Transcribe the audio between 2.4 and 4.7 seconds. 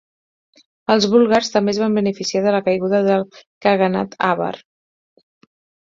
de la caiguda del khaganat àvar.